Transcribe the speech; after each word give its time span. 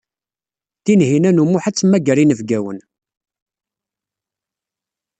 Tinhinan 0.83 1.41
u 1.41 1.45
Muḥ 1.49 1.63
ad 1.65 1.75
temmager 1.75 2.17
inebgawen. 2.23 2.79